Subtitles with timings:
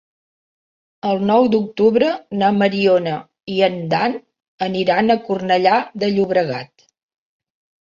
[1.09, 2.07] El nou d'octubre
[2.39, 3.13] na Mariona
[3.57, 4.17] i en Dan
[4.71, 5.77] aniran a Cornellà
[6.07, 6.91] de Llobregat.